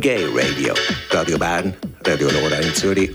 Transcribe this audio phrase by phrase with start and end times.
[0.00, 0.74] Gay Radio.
[1.10, 3.10] Radio Bern, Radio Nora in Zürich.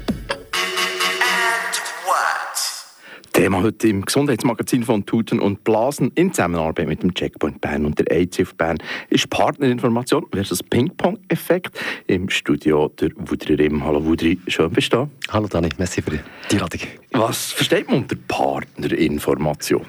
[3.33, 7.99] Thema heute im Gesundheitsmagazin von Tuten und Blasen in Zusammenarbeit mit dem Checkpoint Bern und
[7.99, 8.77] der AIDSIF Bern
[9.09, 11.79] ist Partnerinformation versus Ping-Pong-Effekt.
[12.07, 13.83] Im Studio der Wudri Rim.
[13.83, 15.09] Hallo Wudri, schön bist du da.
[15.31, 16.19] Hallo Dani, merci für die
[16.51, 16.81] Einladung.
[17.11, 19.85] Was versteht man unter Partnerinformation?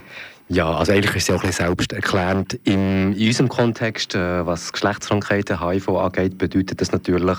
[0.52, 2.54] Ja, also eigentlich ist es ja auch ein bisschen selbsterklärend.
[2.64, 7.38] In, in unserem Kontext, äh, was Geschlechtskrankheiten, HIV angeht, bedeutet das natürlich,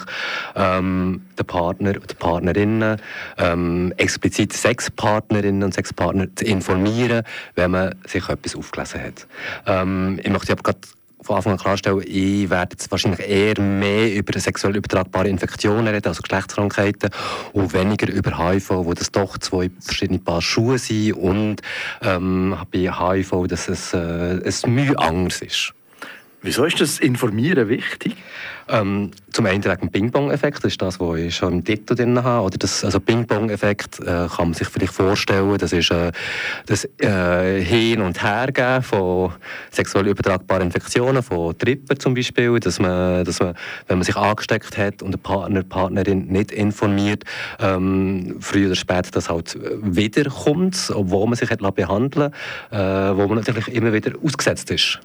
[0.56, 3.02] ähm, der Partner oder Partnerinnen,
[3.38, 7.24] ähm, explizit Sexpartnerinnen und Sexpartner zu informieren,
[7.56, 9.28] wenn man sich etwas aufgelesen hat.
[9.68, 10.80] Ähm, ich möchte aber gerade
[11.32, 16.08] von Anfang an klarstellen, ich werde jetzt wahrscheinlich eher mehr über sexuell übertragbare Infektionen reden,
[16.08, 17.10] also Geschlechtskrankheiten,
[17.54, 21.62] und weniger über HIV, wo das doch zwei verschiedene Paar Schuhe sind und
[22.02, 25.74] ähm, bei HIV, dass es äh, ein Mühe anders ist.
[26.44, 28.16] Wieso ist das Informieren wichtig?
[28.68, 32.24] Ähm, zum einen wegen dem Ping-Pong-Effekt, das ist das, was ich schon im Titel drin
[32.24, 32.46] habe.
[32.48, 36.12] Oder das, also Ping-Pong-Effekt äh, kann man sich vielleicht vorstellen, das ist äh,
[36.66, 39.34] das äh, Hin- und Hergeben von
[39.70, 43.54] sexuell übertragbaren Infektionen, von Tripper zum Beispiel, dass man, dass man,
[43.88, 47.24] wenn man sich angesteckt hat und der Partner, Partnerin nicht informiert,
[47.60, 52.34] ähm, früher oder später das halt wiederkommt, obwohl man sich hat behandeln
[52.72, 55.00] äh, wo man natürlich immer wieder ausgesetzt ist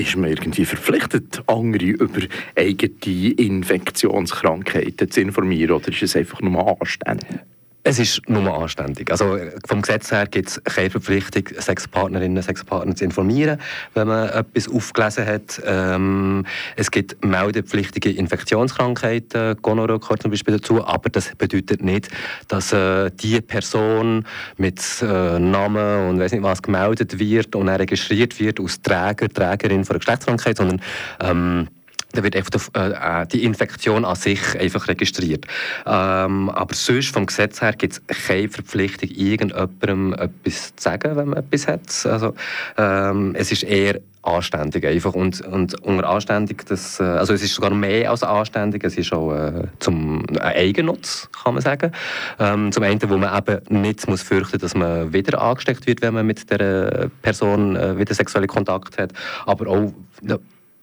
[0.00, 2.20] ist man irgendwie verpflichtet, andere über
[2.56, 7.40] eigene Infektionskrankheiten zu informieren oder ist es einfach nur anständig?
[7.82, 9.10] Es ist nur anständig.
[9.10, 13.58] Also vom Gesetz her gibt es keine Verpflichtung, Sexpartnerinnen, Sexpartner zu informieren,
[13.94, 15.62] wenn man etwas aufgelesen hat.
[15.64, 16.44] Ähm,
[16.76, 22.08] es gibt meldepflichtige Infektionskrankheiten, Gonorrhoe gehört zum Beispiel dazu, aber das bedeutet nicht,
[22.48, 24.26] dass äh, die Person
[24.58, 29.30] mit äh, Namen und weiß nicht was gemeldet wird und er registriert wird als Träger,
[29.30, 30.82] Trägerin von einer Geschlechtskrankheit, sondern
[31.20, 31.68] ähm,
[32.12, 35.46] da wird einfach äh, die Infektion an sich einfach registriert.
[35.86, 41.28] Ähm, aber sonst vom Gesetz her gibt es keine Verpflichtung, irgendjemandem etwas zu sagen, wenn
[41.28, 42.06] man etwas hat.
[42.06, 42.34] Also,
[42.76, 47.54] ähm, es ist eher anständig einfach und, und unter anständig, das, äh, also es ist
[47.54, 51.92] sogar mehr als anständig, es ist auch äh, zum äh, Eigennutz, kann man sagen.
[52.38, 56.14] Ähm, zum einen, wo man eben nicht muss fürchten, dass man wieder angesteckt wird, wenn
[56.14, 59.12] man mit der Person äh, wieder sexuellen Kontakt hat,
[59.46, 59.92] aber auch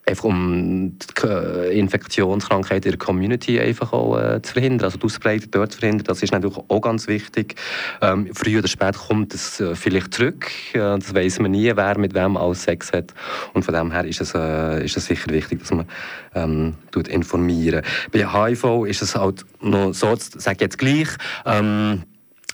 [0.07, 5.51] einfach um die Infektionskrankheit in der Community einfach auch äh, zu verhindern, also die Ausbreitung
[5.51, 7.55] dort zu verhindern, das ist natürlich auch ganz wichtig.
[8.01, 11.97] Ähm, früher oder später kommt es äh, vielleicht zurück, äh, das weiß man nie, wer
[11.97, 13.13] mit wem alles Sex hat
[13.53, 15.85] und von dem her ist es, äh, ist es sicher wichtig, dass man
[16.35, 16.75] ähm,
[17.09, 17.83] informieren.
[18.11, 21.09] Bei HIV ist es halt noch so, sage jetzt gleich,
[21.45, 22.03] ähm,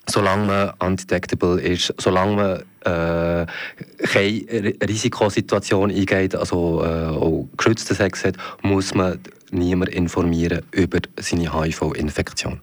[0.07, 3.45] solange man undetectable ist, solange man äh,
[4.05, 9.19] keine Risikosituation eingeht, also äh, auch geschützten Sex hat, muss man
[9.51, 12.61] niemand informieren über seine HIV-Infektion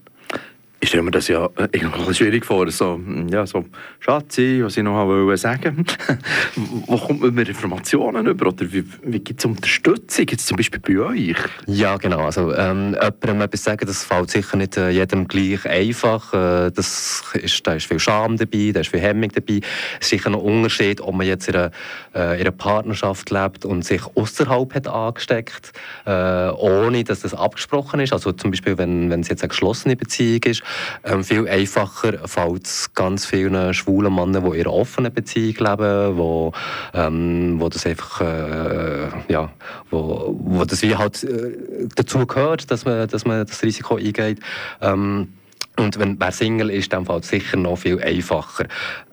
[0.82, 2.70] ich stelle mir das ja äh, irgendwie schwierig vor.
[2.70, 3.64] So, ja, so
[3.98, 5.84] Schatzi, was ich noch wollte sagen.
[6.86, 8.46] Wo kommt man mit Informationen über?
[8.46, 10.26] Oder wie, wie gibt es Unterstützung?
[10.30, 11.36] Jetzt zum Beispiel bei euch?
[11.66, 12.20] Ja, genau.
[12.20, 16.32] Also, ähm, jemandem etwas sagen, das fällt sicher nicht äh, jedem gleich einfach.
[16.32, 19.60] Äh, das ist, da ist viel Scham dabei, da ist viel Hemmung dabei.
[20.00, 21.70] Es ist sicher ein Unterschied, ob man jetzt in einer,
[22.14, 25.72] äh, in einer Partnerschaft lebt und sich außerhalb hat angesteckt,
[26.06, 26.10] äh,
[26.50, 28.14] ohne dass das abgesprochen ist.
[28.14, 30.62] Also zum Beispiel, wenn, wenn es jetzt eine geschlossene Beziehung ist,
[31.04, 36.16] ähm, viel einfacher fällt es ganz vielen schwulen Männern, die in einer offenen Beziehung leben,
[36.16, 36.52] wo,
[36.94, 39.50] ähm, wo das einfach, äh, ja,
[39.90, 44.40] wo, wo das wie halt äh, dazu gehört, dass man, dass man das Risiko eingeht.
[44.80, 45.28] Ähm,
[45.76, 48.66] und wenn wer Single ist, dann fällt es sicher noch viel einfacher.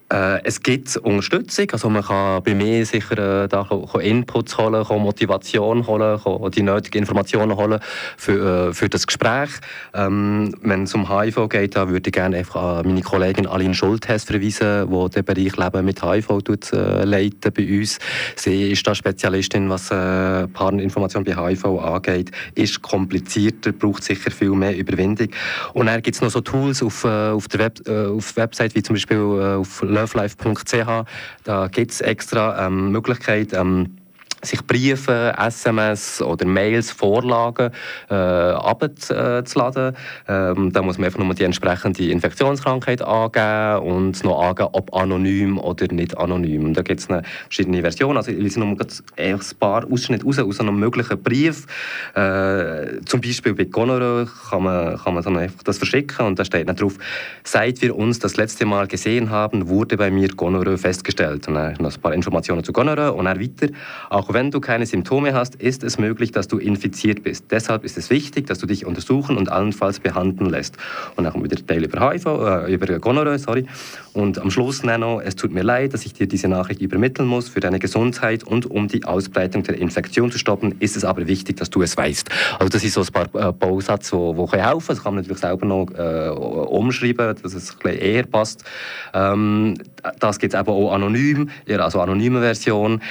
[0.10, 3.68] Äh, es gibt Unterstützung, also man kann bei mir sicher äh, da
[4.00, 7.80] Inputs holen, Motivation holen, die nötigen Informationen holen
[8.16, 9.50] für, äh, für das Gespräch.
[9.94, 13.74] Ähm, wenn es um HIV geht, da würde ich gerne einfach an meine Kollegin Aline
[13.74, 18.00] Schultes verweisen, die den Bereich Leben mit HIV tut, äh, leiten bei uns.
[18.38, 22.32] Sie ist da Spezialistin, was äh, Partnerinformation bei HIV angeht.
[22.56, 25.28] Ist komplizierter, braucht sicher viel mehr Überwindung.
[25.74, 28.74] Und dann gibt es noch so Tools auf, äh, auf der Web, äh, auf Website,
[28.74, 31.06] wie zum Beispiel äh, auf lovelife.ch.
[31.44, 33.98] Da gibt es extra ähm, Möglichkeit, ähm,
[34.44, 37.72] sich Briefe, SMS oder Mails, Vorlagen
[38.10, 39.96] äh, abzuladen.
[40.28, 45.58] Ähm, da muss man einfach nur die entsprechende Infektionskrankheit angeben und noch angeben, ob anonym
[45.58, 46.74] oder nicht anonym.
[46.74, 47.08] Da gibt es
[47.44, 48.18] verschiedene Versionen.
[48.18, 51.66] Also ich lese nur ein paar Ausschnitte raus aus einem möglichen Brief.
[52.14, 56.46] Äh, zum Beispiel bei Gonorrhoe kann man, kann man dann einfach das verschicken und da
[56.46, 56.96] steht dann drauf,
[57.44, 61.48] seit wir uns das letzte Mal gesehen haben, wurde bei mir Gonorrhoe festgestellt.
[61.48, 63.68] Und dann noch ein paar Informationen zu Gonorrhoe und dann weiter.
[64.10, 67.46] Auch Auch wenn du keine Symptome hast, ist es möglich, dass du infiziert bist.
[67.50, 70.76] Deshalb ist es wichtig, dass du dich untersuchen und allenfalls behandeln lässt.
[71.16, 73.66] Und kommt wieder der Teil über HIV, äh, über Gonorrhoe, sorry.
[74.12, 77.48] Und am Schluss noch, es tut mir leid, dass ich dir diese Nachricht übermitteln muss.
[77.48, 81.56] Für deine Gesundheit und um die Ausbreitung der Infektion zu stoppen, ist es aber wichtig,
[81.56, 82.30] dass du es weißt.
[82.60, 84.88] Also das sind so ein paar äh, Bausätze, die, die helfen.
[84.88, 88.66] Das kann man natürlich selber noch äh, umschreiben, dass es ein bisschen eher passt.
[89.14, 89.76] Ähm,
[90.20, 91.50] das gibt es auch anonym,
[91.80, 93.02] also anonyme Version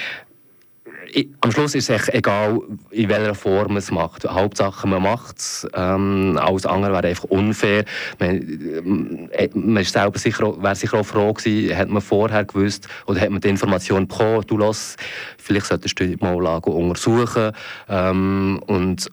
[1.40, 2.60] am Schluss ist es egal,
[2.90, 4.28] in welcher Form man es macht.
[4.28, 5.66] Hauptsache, man macht es.
[5.74, 7.84] Ähm, alles andere wäre einfach unfair.
[8.18, 12.88] Man, äh, man ist selber sicher, wäre sicher auch froh gewesen, hat man vorher gewusst
[13.06, 14.96] oder hat man die Information bekommen, du lass,
[15.38, 17.52] vielleicht solltest du die mal untersuchen.
[17.88, 19.08] Ähm, und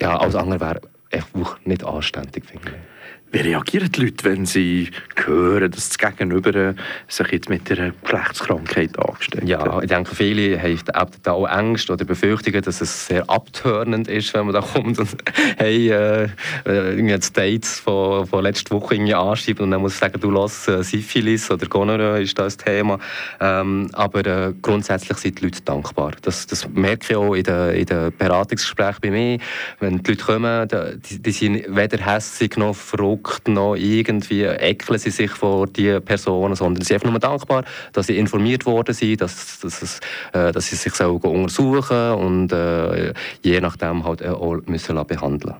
[0.00, 0.80] ja, alles andere wäre
[1.10, 2.95] einfach nicht anständig, finde ich.
[3.36, 6.74] Wie reagieren die Leute, wenn sie hören, dass das Gegenüber
[7.06, 12.62] sich jetzt mit einer Geschlechtskrankheit angesteckt Ja, ich denke, viele haben auch Ängste oder Befürchtungen,
[12.62, 15.16] dass es sehr abtörnend ist, wenn man da kommt und
[15.58, 16.28] hey, äh,
[16.64, 20.66] das Date von, von letzter Woche irgendwie anschreibt und dann muss ich sagen, du lass
[20.68, 22.98] äh, Syphilis oder Gonorrhoe ist das Thema.
[23.38, 26.12] Ähm, aber äh, grundsätzlich sind die Leute dankbar.
[26.22, 29.38] Das, das merke ich auch in den, in den Beratungsgesprächen bei mir.
[29.78, 30.68] Wenn die Leute kommen,
[31.10, 36.00] die, die sind weder hässig noch froh verrückt noch irgendwie ekeln sie sich vor die
[36.00, 40.00] Personen, sondern sie sind einfach nur dankbar, dass sie informiert worden sind, dass, dass,
[40.32, 43.12] äh, dass sie sich so untersuchen und äh,
[43.42, 45.54] je nachdem halt auch müssen behandeln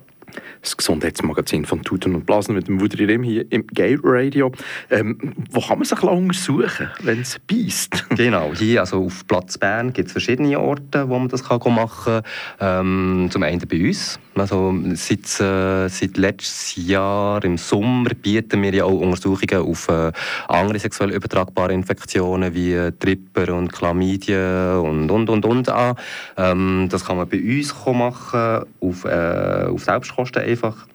[0.61, 4.53] das Gesundheitsmagazin von Tuten und Blasen mit dem Wudri Rim hier im Gay Radio.
[4.91, 8.11] Ähm, wo kann man sich untersuchen, wenn es beißt?
[8.17, 12.23] genau, hier also auf Platz Bern gibt es verschiedene Orte, wo man das kann machen
[12.59, 12.83] kann.
[12.87, 14.19] Ähm, zum einen bei uns.
[14.39, 20.13] Also seit, äh, seit letztes Jahr im Sommer bieten wir ja auch Untersuchungen auf äh,
[20.49, 25.97] andere sexuell übertragbare Infektionen wie äh, Tripper und Chlamydien und und und und an.
[26.37, 30.87] Ähm, das kann man bei uns machen auf, äh, auf Selbstkosten einfach.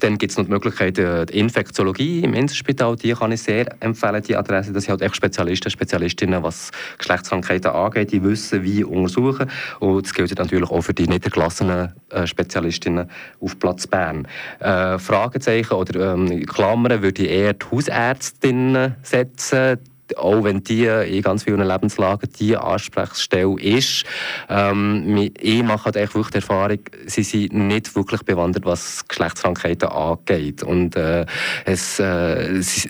[0.00, 3.66] Dann gibt es noch die Möglichkeit, äh, die Infektiologie im Inselspital, die kann ich sehr
[3.80, 4.72] empfehlen, die Adresse.
[4.72, 9.50] Das sind halt echt Spezialisten, Spezialistinnen, was Geschlechtskrankheiten angeht, die wissen, wie untersuchen.
[9.80, 13.10] Und das gilt natürlich auch für die niedergelassenen äh, Spezialistinnen
[13.40, 14.26] auf Platz Bern.
[14.60, 19.78] Äh, Fragezeichen oder ähm, Klammern würde ich eher die Hausärztinnen setzen
[20.16, 24.04] auch wenn die in ganz vielen Lebenslagen die Ansprechstelle ist.
[24.48, 30.62] Ähm, ich mache halt wirklich die Erfahrung, sie sind nicht wirklich bewandert, was Geschlechtskrankheiten angeht.
[30.62, 31.26] Und äh,
[31.64, 32.88] es, äh, sie,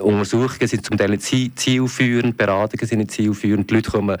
[0.00, 3.70] Untersuchungen sind zum Teil nicht zielführend, Beratungen sind nicht zielführend.
[3.70, 4.16] Die Leute kommen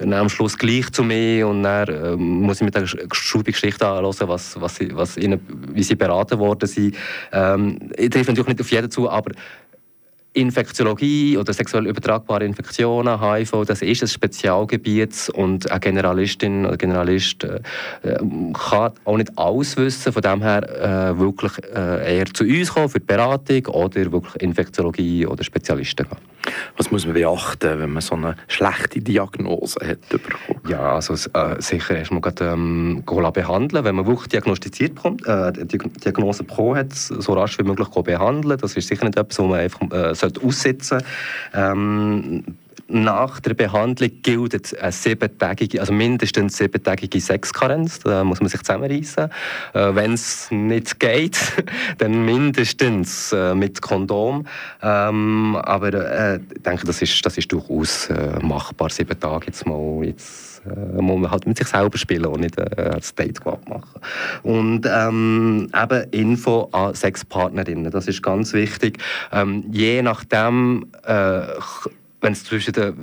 [0.00, 4.60] am Schluss gleich zu mir und dann äh, muss ich mit der Schulgeschichte anhören, was,
[4.60, 5.40] was, sie, was ihnen,
[5.72, 6.96] wie sie beraten worden sind.
[7.32, 9.32] Ähm, ich treffe natürlich nicht auf jeden zu, aber
[10.34, 17.44] Infektiologie oder sexuell übertragbare Infektionen, HIV, das ist ein Spezialgebiet und eine Generalistin oder Generalist
[17.44, 17.60] äh,
[18.52, 20.12] kann auch nicht alles wissen.
[20.12, 20.62] Von dem her
[21.12, 26.06] äh, wirklich äh, eher zu uns kommen für die Beratung oder wirklich Infektiologie oder Spezialisten
[26.06, 26.18] gehen.
[26.76, 30.60] Was muss man beachten, wenn man so eine schlechte Diagnose hat bekommen?
[30.68, 33.84] Ja, also äh, sicher erstmal ähm, behandeln.
[33.84, 38.58] Wenn man wirklich diagnostiziert bekommt, äh, die Diagnose bekommen hat, so rasch wie möglich behandeln.
[38.58, 41.06] Das ist sicher nicht etwas, was man einfach äh, sollte aussitzen sollte.
[41.54, 42.44] Ähm,
[42.88, 48.00] nach der Behandlung gilt eine siebentägige, also mindestens siebentägige Sexkarenz.
[48.00, 49.28] Da muss man sich zusammenreißen.
[49.74, 51.38] Äh, Wenn es nicht geht,
[51.98, 54.46] dann mindestens äh, mit Kondom.
[54.82, 58.90] Ähm, aber äh, ich denke, das ist, das ist durchaus äh, machbar.
[58.90, 60.04] Sieben Tage jetzt mal.
[60.04, 64.00] Jetzt, äh, muss man halt mit sich selber spielen und nicht äh, als Date machen.
[64.42, 68.98] Und ähm, eben Info an Sexpartnerinnen, das ist ganz wichtig.
[69.32, 71.42] Ähm, je nachdem äh,
[72.20, 72.94] wenn es zwischen der,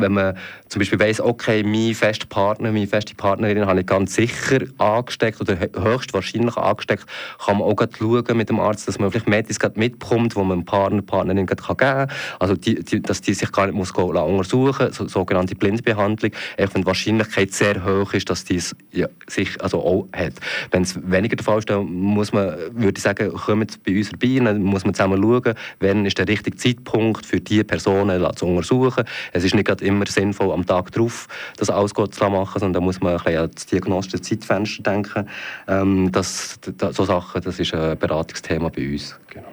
[0.00, 0.36] wenn man
[0.68, 5.40] zum Beispiel weiss, okay, mein fester Partner, meine feste Partnerin habe ich ganz sicher angesteckt
[5.40, 7.06] oder höchstwahrscheinlich angesteckt,
[7.44, 11.02] kann man auch schauen mit dem Arzt, dass man vielleicht Medis mitbekommt, wo man Partner,
[11.02, 12.10] Partnerin geben kann.
[12.38, 16.82] Also, die, die, dass die sich gar nicht muss untersuchen muss, so, sogenannte Blindbehandlung, wenn
[16.82, 20.34] die Wahrscheinlichkeit sehr hoch ist, dass die es ja, sich also auch hat.
[20.70, 24.08] Wenn es weniger der Fall ist, dann muss man, würde ich sagen, kommt bei uns
[24.08, 28.46] vorbei, dann muss man zusammen schauen, wann ist der richtige Zeitpunkt für diese Personen zu
[28.46, 29.04] untersuchen.
[29.32, 31.26] Es ist nicht immer sinnvoll, am Tag darauf
[31.56, 35.28] das alles zu machen, sondern da muss man ein bisschen an das diagnostische Zeitfenster denken.
[35.66, 39.18] Ähm, das, das, so Sachen, das ist ein Beratungsthema bei uns.
[39.28, 39.48] Genau.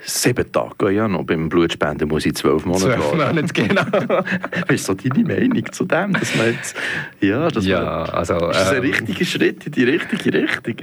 [0.00, 1.24] Sieben Tage ja noch.
[1.24, 3.02] Beim Blutspenden muss ich zwölf Monate warten.
[3.02, 4.24] Zwölf Monate, genau.
[4.66, 6.12] Was ist so deine Meinung zu dem?
[6.14, 6.76] Dass man jetzt,
[7.20, 10.76] ja, das ja, also, ist das ein ähm, richtiger Schritt in die richtige Richtung?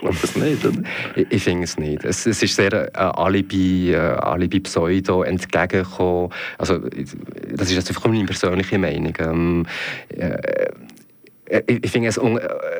[0.00, 0.68] Glaube es nicht.
[1.14, 2.04] Ich, ich finde es nicht.
[2.04, 6.30] Es, es ist sehr äh, Alibi, äh, Alibi Pseudo entgegengekommen.
[6.58, 9.14] Also, das ist jetzt einfach meine persönliche Meinung.
[9.18, 9.66] Ähm,
[10.16, 10.70] äh, äh,
[11.66, 12.20] ich finde, es,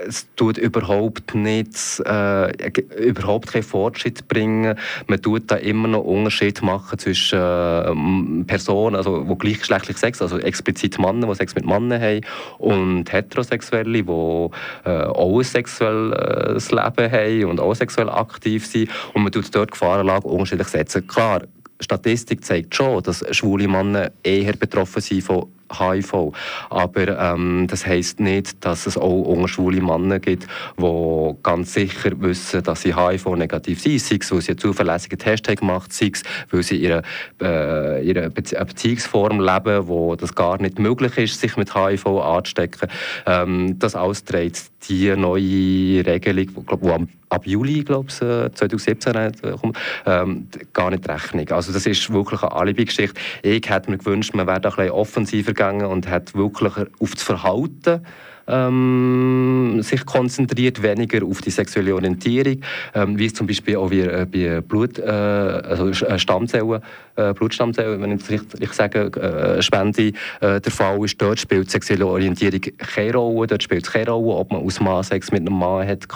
[0.07, 4.77] es tut überhaupt nicht, äh, überhaupt keinen Fortschritt bringen.
[5.09, 10.39] Man tut da immer noch Unterschied machen zwischen äh, Personen, also wo gleichgeschlechtlich Sex, also
[10.39, 12.21] explizit Männer, die Sex mit Männern haben,
[12.59, 14.49] und Heterosexuelle, die
[14.85, 18.91] äh, auch ein sexuelles Leben haben und auch sexuell aktiv sind.
[19.15, 21.07] Und man tut dort Gefahrenlage unterschiedlich setzen.
[21.07, 21.43] Klar,
[21.81, 25.49] Statistik zeigt schon, dass schwule Männer eher betroffen sind von
[25.79, 26.33] HIV.
[26.69, 30.47] Aber ähm, das heisst nicht, dass es auch unter schwule Männer gibt,
[30.79, 34.01] die ganz sicher wissen, dass sie HIV-negativ sind.
[34.01, 37.03] Sei es, weil sie einen zuverlässigen Test haben gemacht sei es, weil sie in ihrer,
[37.41, 42.89] äh, ihrer Beziehungsform leben, wo das gar nicht möglich ist, sich mit HIV anzustecken.
[43.27, 46.49] Ähm, das alles trägt die neue Regelung,
[46.83, 51.49] die am ab Juli, glaube ich, 2017 äh, kommt, ähm, gar nicht Rechnung.
[51.51, 53.21] Also das ist wirklich eine Alibi-Geschichte.
[53.43, 57.15] Ich hätte mir gewünscht, man wäre da ein bisschen offensiver gegangen und hätte wirklich auf
[57.15, 58.05] das Verhalten
[58.51, 62.61] ähm, sich konzentriert, weniger auf die sexuelle Orientierung,
[62.95, 66.81] ähm, wie es zum Beispiel auch wie, äh, bei Blut, äh, also äh, Stammzellen,
[67.17, 71.21] äh, Blutstammzellen, wenn ich es richtig sage, äh, Spende äh, der Fall ist.
[71.21, 75.03] Dort spielt sexuelle Orientierung keine Rolle, dort spielt es keine Rolle, ob man aus Mann
[75.03, 76.07] Sex mit einem Mann hat.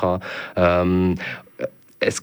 [0.57, 1.17] Ähm,
[2.01, 2.23] es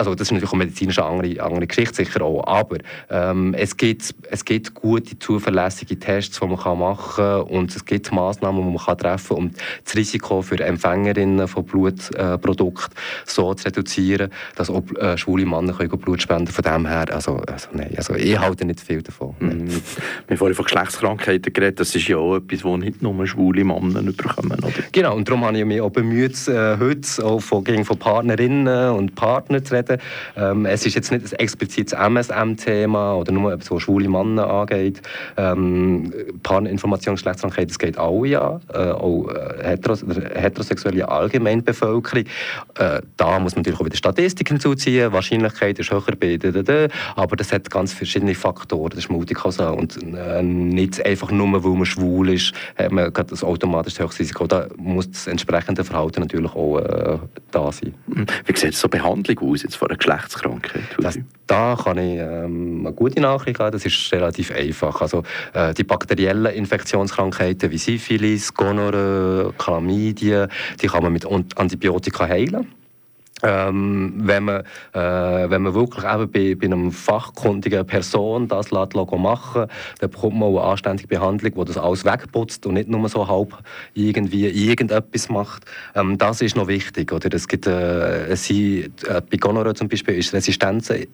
[0.00, 2.78] also das ist natürlich auch medizinisch eine andere, andere Geschichte sicher auch, aber
[3.10, 7.84] ähm, es, gibt, es gibt gute, zuverlässige Tests, die man kann machen kann und es
[7.84, 9.50] gibt Massnahmen, die man kann treffen kann, um
[9.84, 15.74] das Risiko für Empfängerinnen von Blutprodukten äh, so zu reduzieren, dass auch äh, schwule Männer
[15.74, 19.34] können Blut spenden Von dem her, also, also, nein, also ich halte nicht viel davon.
[19.38, 19.68] Mhm.
[19.68, 19.76] Wir
[20.30, 24.02] haben vorhin von Geschlechtskrankheiten geredet, das ist ja auch etwas, das nicht nur schwule Männer
[24.02, 24.72] bekommen, oder?
[24.92, 28.92] Genau, und darum habe ich mich auch bemüht, äh, heute auch von, gegen von Partnerinnen
[28.92, 30.02] und Partnern zu reden, reden.
[30.36, 35.02] Ähm, es ist jetzt nicht ein explizites MSM-Thema oder nur etwas, was schwule Männer angeht.
[35.36, 40.04] Ähm, Paninformation, Geschlechtskrankheit, das geht alle an, äh, auch äh, heteros
[40.34, 42.24] heterosexuelle Allgemeinbevölkerung.
[42.78, 45.12] Äh, da muss man natürlich auch wieder Statistiken hinzuziehen.
[45.12, 46.38] Wahrscheinlichkeit ist höher bei
[47.16, 48.90] aber das hat ganz verschiedene Faktoren.
[48.90, 53.44] Das ist multikausal und äh, nicht einfach nur, weil man schwul ist, hat man das
[53.44, 54.46] automatisch höchste Risiko.
[54.46, 57.18] Da muss das entsprechende Verhalten natürlich auch äh,
[57.50, 57.94] da sein.
[58.46, 60.84] Wie sieht so Behandlung aus jetzt von einer Geschlechtskrankheit?
[60.98, 65.00] Das, da kann ich ähm, eine gute Nachricht geben, das ist relativ einfach.
[65.00, 70.48] Also, äh, die bakteriellen Infektionskrankheiten wie Syphilis, Gonorrhoe, Chlamydien,
[70.80, 72.79] die kann man mit Antibiotika heilen.
[73.42, 74.60] Ähm, wenn, man,
[74.92, 79.70] äh, wenn man wirklich eben bei, bei einer fachkundigen Person das machen lässt,
[80.00, 83.56] dann bekommt man eine anständige Behandlung, die das alles wegputzt und nicht nur so halb
[83.94, 85.64] irgendwie irgendetwas macht.
[85.94, 87.12] Ähm, das ist noch wichtig.
[87.12, 87.32] Oder?
[87.34, 91.06] Es gibt, äh, sie, äh, bei Gonorrhoe zum Beispiel ist Resistenz ein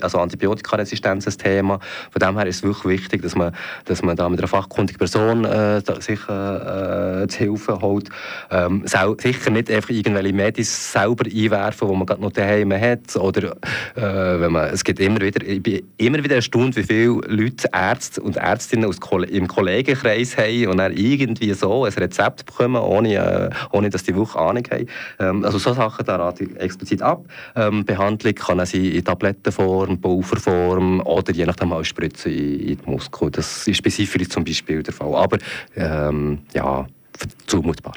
[0.00, 1.78] also Antibiotikaresistenz ein Thema.
[2.10, 3.54] Von dem her ist es wirklich wichtig, dass man,
[3.84, 8.08] dass man da mit einer fachkundigen Person äh, sich äh, zu Hilfe holt.
[8.50, 13.16] Ähm, sicher nicht einfach irgendwelche Medis selber einwählen, einwerfen, die man gerade noch daheim hat.
[13.16, 13.56] Oder
[13.94, 17.68] äh, wenn man, es gibt immer wieder, ich bin immer wieder erstaunt, wie viele Leute,
[17.72, 23.14] Ärzte und Ärztinnen aus, im Kollegenkreis haben und dann irgendwie so ein Rezept bekommen, ohne,
[23.14, 24.86] äh, ohne dass die wirklich Ahnung haben.
[25.18, 27.24] Ähm, also solche Sachen da rate ich explizit ab.
[27.54, 32.78] Ähm, Behandlung kann auch sein in Tablettenform, Pulverform oder je nachdem auch Spritzen in, in
[32.78, 33.32] die Muskeln.
[33.32, 35.14] Das ist bei Syphilis zum Beispiel der Fall.
[35.14, 35.38] Aber
[35.76, 36.86] ähm, ja,
[37.46, 37.94] zumutbar.